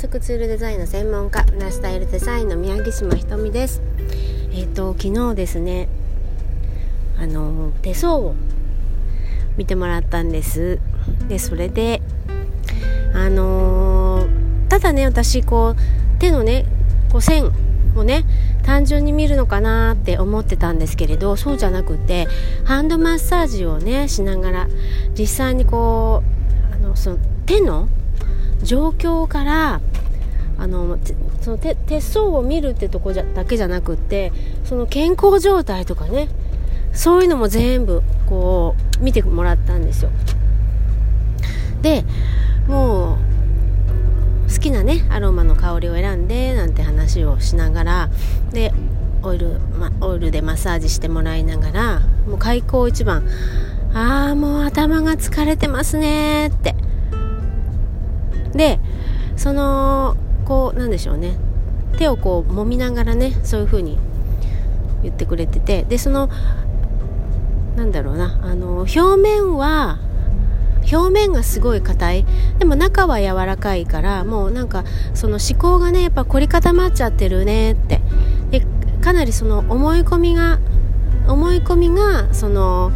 [0.00, 3.82] 速ツールデザインの専門家ラスタイルデザインの宮城島ひとみです。
[4.50, 5.90] えっ、ー、と昨日ですね
[7.18, 8.34] あの手相を
[9.58, 10.78] 見てもらったんです。
[11.28, 12.00] でそれで
[13.12, 16.64] あのー、ただね私こう手のね
[17.12, 17.52] こう線
[17.94, 18.24] をね
[18.62, 22.26] 単純に見るのかなって思ってたんですけれどそうじゃなくて
[22.64, 24.68] ハンドマッサージをねしながら
[25.12, 26.22] 実際にこ
[26.72, 27.86] うあのその手の
[28.62, 29.80] 状況から
[30.60, 30.98] あの
[31.40, 34.30] その手手相を見るってとこじゃだけじゃなくって
[34.64, 36.28] その健康状態とかね
[36.92, 40.10] そういうのも全部こう見てもらったんですよ。
[41.80, 42.04] で
[42.68, 48.10] もう好きなねアロマの香りを選んでなんて話をしながら
[48.52, 48.74] で
[49.22, 53.26] オイル、ま、オイルでマッサージしてもらいながらもう開口一番
[53.94, 56.74] ああもう頭が疲れてますねって。
[58.52, 58.78] で
[59.36, 60.16] その
[60.50, 61.36] こうなんでしょうね。
[61.96, 63.98] 手をこう揉みながらねそういう風に
[65.04, 65.84] 言ってくれてて。
[65.84, 66.28] でその
[67.76, 68.40] なんだろうな。
[68.42, 70.00] あの表面は
[70.92, 72.26] 表面がすごい硬い。
[72.58, 74.82] でも中は柔らかいからもうなんか
[75.14, 78.00] その思考がねやっぱ凝り固まっちゃってるねって。
[78.50, 78.66] で
[79.00, 80.58] かなりその思い込みが
[81.28, 82.90] 思い込みがその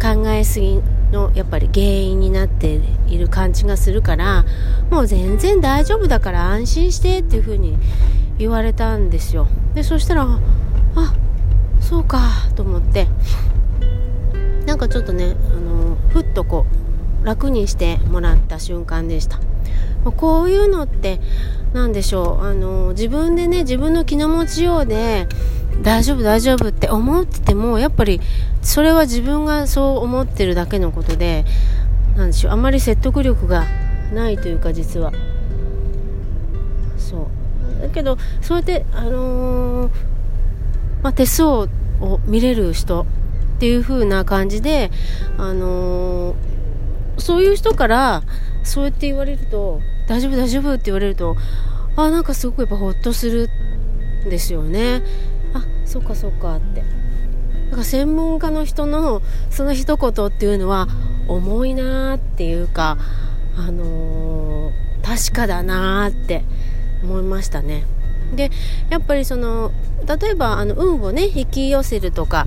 [0.00, 0.80] 考えすぎ
[1.12, 4.44] のやっぱり原因になっている感じがするから
[4.90, 7.76] もう全然大丈夫だから安心してっていう風に
[8.38, 9.46] 言われたんですよ。
[9.74, 10.26] でそしたら
[10.96, 11.14] あ
[11.80, 13.06] そうかと思って。
[14.66, 16.66] なんかちょっとねあのふっとこ
[17.22, 19.40] う楽にしてもらった瞬間でした。
[20.16, 21.20] こういうのって
[21.72, 22.44] 何でしょう。
[22.44, 25.26] あの自分でね自分の気の持ちようで
[25.82, 28.20] 大丈夫大丈夫って思っててもやっぱり
[28.62, 31.44] それは自分がそう思ってるだけのことで
[32.16, 33.64] なんでしょうあんまり説得力が
[34.12, 35.12] ないというか実は。
[36.98, 37.28] そ
[37.78, 37.82] う。
[37.82, 39.92] だけどそうやってあのー、
[41.02, 41.68] まあ、手相を
[42.26, 43.02] 見れる人
[43.56, 44.90] っていう風な感じで
[45.36, 48.22] あのー、そういう人から
[48.62, 51.36] そうやって言われると大丈夫大丈夫って言われると
[51.96, 53.48] あなんかすごくやっぱほっとする
[54.26, 55.02] んですよね。
[55.54, 56.82] あそっかそっかって。
[57.70, 60.88] なんか専門家の人のその一言っていうのは
[61.26, 62.98] 重いなーっていうか
[63.56, 66.44] あのー、確かだなーって
[67.02, 67.84] 思いましたね。
[68.34, 68.50] で
[68.90, 69.72] やっぱりその
[70.06, 72.46] 例えばあの運をね引き寄せるとか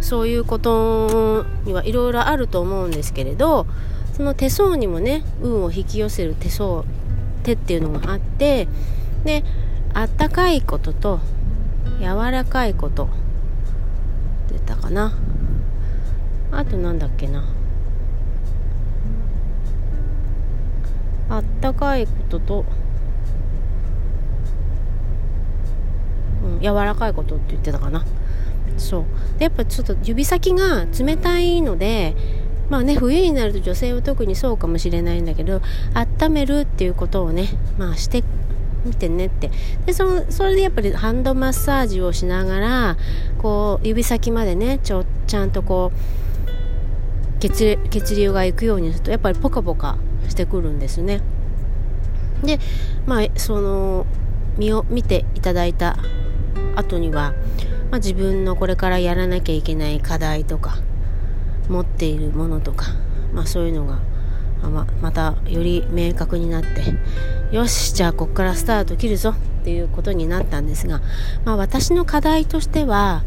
[0.00, 3.66] そういうことにはいろいろあると思うんですけれど
[4.12, 6.84] その手相にもね運を引き寄せる手相
[7.42, 8.68] 手っていうのがあって
[9.24, 9.44] で
[9.92, 11.20] あったかいことと
[12.00, 13.08] 柔らかいこと。
[14.52, 15.12] 出たかな。
[16.52, 17.44] あとなんだっけな。
[21.28, 22.64] あったかいことと、
[26.44, 28.04] うん、柔らかいことって言ってたかな。
[28.76, 29.04] そう。
[29.38, 32.14] でやっぱちょっと指先が冷たいので
[32.70, 35.60] まあね冬になると女性は特にそうかもしれないんだけど
[35.94, 38.22] 温めるっていうことをねまあして
[38.84, 39.50] 見てねって。
[39.86, 42.96] でそそれでやっぱりハンドマッサージをしながら
[43.38, 51.20] こう指先までねちょちゃんとこう血血流がいくようにするとやっぱりポカポカしてくるんですね。
[52.42, 52.58] で
[53.06, 54.06] まあその
[54.58, 55.96] 見を見ていただいた
[56.76, 57.32] 後には、
[57.90, 60.78] まあ、自分のこれからやらなきゃいけない課題とか
[61.68, 62.86] 持っているものとか、
[63.32, 64.00] まあ、そういうのが
[64.70, 66.94] ままたより明確になって
[67.54, 71.00] よしじゃあこっからスタート切るぞっていうことになったんですが、
[71.44, 73.22] まあ、私の課題としては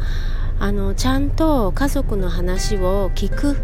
[0.59, 3.58] あのちゃんと家族の話を聞く。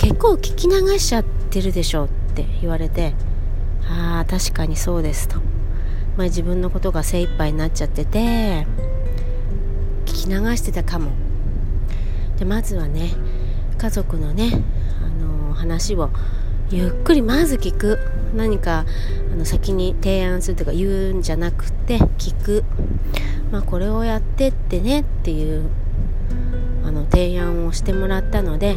[0.00, 3.12] 結構聞き流しちゃってるでしょって言われて
[3.86, 5.36] ああ確かにそうですと、
[6.16, 8.66] まあ、自分のことが精一杯になっちゃってて
[10.06, 11.10] 聞き流してたかも。
[12.38, 13.12] でまずはね
[13.76, 14.62] 家族のね、
[15.04, 16.08] あのー、話を
[16.70, 17.98] ゆっくりまず聞く。
[18.34, 18.84] 何か
[19.32, 22.64] あの先に提案するとか言うんじゃなくて聞く、
[23.50, 25.68] まあ、これをやってってねっていう
[26.84, 28.76] あの提案をしてもらったので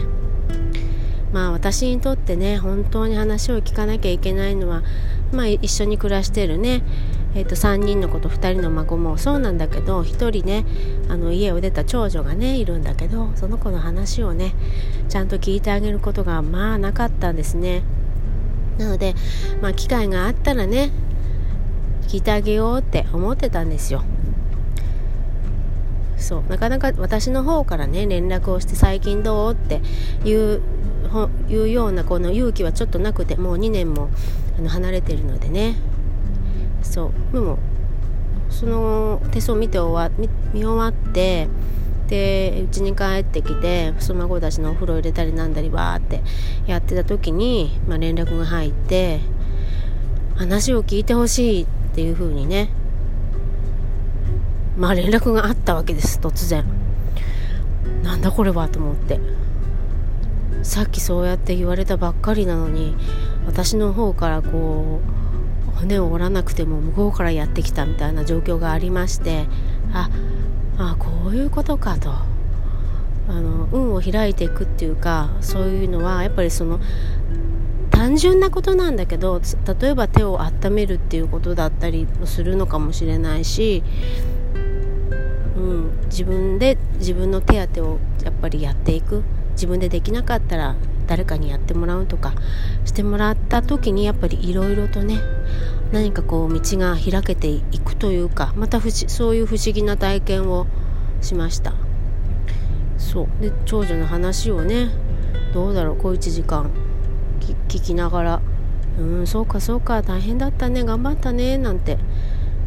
[1.32, 4.84] まあ私にとってね本当に話を聞かなきゃいけないのは、
[5.32, 6.84] まあ、一緒に暮らしてるね
[7.36, 10.66] えーと、3人の子と2人の孫もそうなんだけど1人ね
[11.10, 14.54] あの家を出た長女がねいるんだけどその子の話をね
[15.10, 17.84] ちゃんと聞いてあげることがまあなかったんですね。
[18.78, 19.14] なので、
[19.62, 20.92] まあ、機会があったらね
[22.08, 24.04] 聞いてあげようって思ってたんですよ。
[26.18, 26.44] そう。
[26.50, 29.82] なかなか私の方からね連絡をして最近どうって
[30.24, 30.62] いう
[31.50, 34.10] いうようなこの勇気はちょっとなくてもう2年も
[34.58, 35.76] あの離れてるのでね。
[36.84, 37.34] そう。
[37.34, 37.58] でも
[38.50, 41.48] その手相見て終わ見見終わって
[42.08, 46.22] で家に帰ってきてその孫たちのお風呂入れたりなんだりわーって
[46.68, 49.20] やってた時に、まあ、連絡が入って
[50.36, 52.70] 話を聞いてほしいっていう風にね
[54.78, 56.66] まあ連絡があったわけです突然。
[58.04, 59.20] なんだこれはと思って。
[60.64, 62.96] さっきそうやって言われたばっかりなのに
[63.46, 65.23] 私の方からこう
[65.76, 69.46] 骨を折らなくても向こうからやってきたみたいな状況がありまして
[69.94, 70.10] あ
[70.78, 72.12] あこういうことかと。
[73.26, 76.82] あの運を開いていくっていうかそういうのはやっぱりその
[77.90, 79.40] 単純なことなんだけど
[79.80, 83.82] 例えば手を温めるっていうことだったりするのかもしれないし、
[85.56, 89.24] うん、自分で自分の手当てをやっぱりやっていく。
[89.54, 90.76] 自分でできなかったら
[91.08, 92.34] 誰かにやってもらうとか
[92.86, 95.20] してもらった時にやっぱりいろいろとね
[95.92, 100.68] 何かこう道が開けていくというかまたそういう不思議な体験を
[101.22, 101.74] しました。
[102.98, 103.42] そう。
[103.42, 104.90] で長女の話をね
[105.54, 106.72] どうだろう小1時間
[107.68, 108.42] 聞きながら
[109.00, 111.98] 「うんそうかそうか大変だったね頑張ったね」なんて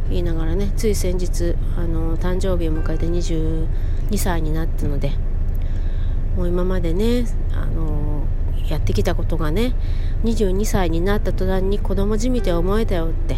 [0.08, 3.66] 言いながらねつい先日あの誕生日を迎えて22
[4.16, 5.12] 歳になったので
[6.36, 8.24] もう今までねあの
[8.68, 9.74] やってきたことがね
[10.24, 13.36] 22歳になった途端に子供じみて思えたよって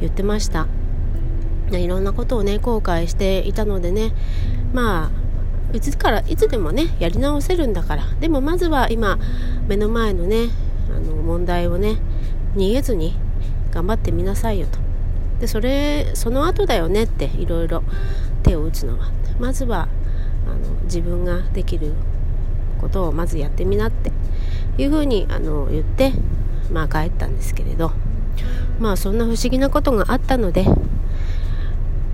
[0.00, 0.66] 言ってました。
[1.70, 4.12] いろんなことをね後悔していたのでね
[4.74, 5.10] ま
[5.72, 8.04] あいつからいつでもねやり直せるんだから。
[8.20, 9.18] でもまずは今
[9.68, 10.48] 目の前のね
[10.94, 11.96] あの問題をね
[12.56, 13.16] 逃げずに
[13.70, 14.78] 頑張ってみなさいよと。
[15.40, 17.82] でそれその後だよねっていろいろ
[18.42, 19.10] 手を打つのは。
[19.40, 19.88] まずは
[20.46, 21.94] あの自分ができる
[22.82, 24.12] ことをまずやってみなって
[24.76, 26.12] いうふうにあの言って
[26.70, 27.92] まあ帰ったんですけれど
[28.78, 30.66] まあそんな不思議なことがあったので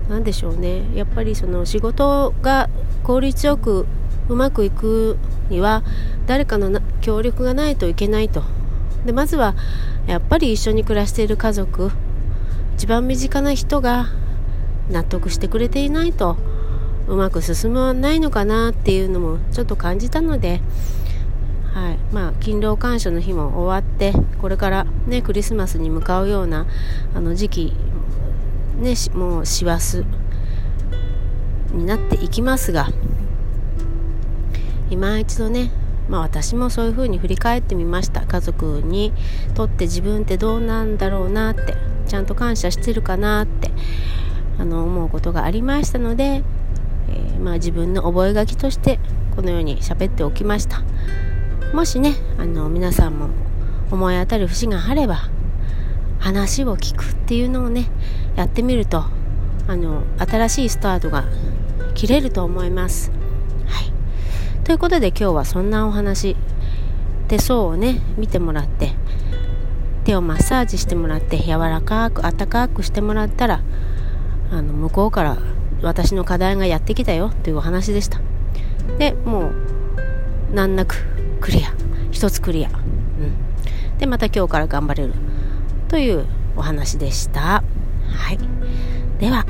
[0.07, 0.95] 何でしょうね。
[0.95, 2.67] やっぱりその仕事が
[3.03, 3.85] 効率よく
[4.27, 5.17] うまくいく
[5.49, 5.83] には
[6.25, 8.43] 誰かの協力がないといけないと。
[9.05, 9.55] でまずは
[10.07, 11.91] やっぱり一緒に暮らしている家族
[12.75, 14.07] 一番身近な人が
[14.89, 16.37] 納得してくれていないと。
[17.09, 20.61] うまく進まないのかなっていうのもちょっと感じたので、
[21.73, 21.97] はい。
[22.13, 26.65] まあ、勤労感謝の日も終わってこれから、ね、クリスマスに向かうような
[27.13, 27.73] あの時期、
[28.77, 30.03] ね、もう師走
[31.71, 32.87] になっていきますが
[34.89, 35.71] 今一度ね
[36.09, 38.25] まあ、私もそういうふうに振り返ってみました。
[38.25, 39.13] 家族に
[39.53, 41.75] とって自分ってどうなんだろうなって
[42.07, 43.69] ちゃんと感謝してるかなって
[44.57, 46.43] あの思うことがありましたので、
[47.39, 48.99] まあ、自分の覚書として
[49.35, 50.83] このように喋っておきました
[51.73, 53.29] もしねあの皆さんも
[53.91, 55.29] 思い当たる節があれば
[56.19, 57.89] 話を聞くっていうのをね
[58.35, 59.05] やってみると
[59.67, 61.25] あの新しいスタートが
[61.95, 63.11] 切れると思います。
[63.65, 63.91] はい、
[64.63, 66.35] ということで今日はそんなお話
[67.27, 68.93] 手相をね見てもらって
[70.05, 73.61] 手をマッサージしてもらって柔らかくあったかくしてもらったら
[74.51, 75.37] あの向こうから
[75.81, 78.19] 私の課題がやってきたよというお話でした。
[78.97, 81.05] でもう難なく
[81.41, 81.73] クリア。
[82.11, 85.13] 一つクリア、うん、でまた今日から頑張れる。
[85.87, 86.25] という
[86.55, 87.63] お話でした。
[88.11, 88.39] はい。
[89.19, 89.45] では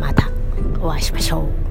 [0.00, 0.30] また
[0.80, 1.67] お会いしましょう